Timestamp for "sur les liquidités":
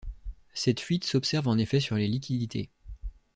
1.79-2.71